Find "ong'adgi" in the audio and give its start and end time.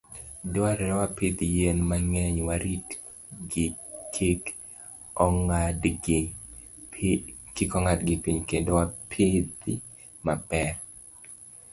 7.77-8.15